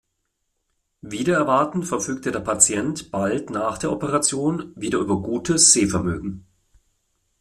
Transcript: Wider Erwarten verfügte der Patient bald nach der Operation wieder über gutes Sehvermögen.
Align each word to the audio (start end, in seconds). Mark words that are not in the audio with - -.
Wider 1.03 1.35
Erwarten 1.37 1.83
verfügte 1.83 2.31
der 2.31 2.39
Patient 2.39 3.11
bald 3.11 3.51
nach 3.51 3.77
der 3.77 3.91
Operation 3.91 4.73
wieder 4.75 4.97
über 4.97 5.21
gutes 5.21 5.73
Sehvermögen. 5.73 6.47